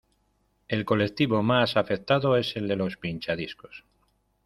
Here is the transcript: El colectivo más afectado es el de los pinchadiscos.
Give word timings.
El 0.67 0.83
colectivo 0.83 1.43
más 1.43 1.77
afectado 1.77 2.35
es 2.35 2.55
el 2.55 2.67
de 2.67 2.75
los 2.75 2.97
pinchadiscos. 2.97 3.85